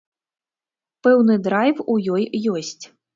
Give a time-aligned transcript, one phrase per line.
[1.07, 2.23] Пэўны драйв у ёй
[2.55, 2.79] ёсць.